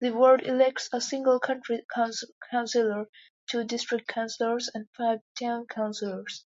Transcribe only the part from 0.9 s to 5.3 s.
a single county councillor, two district councillors and five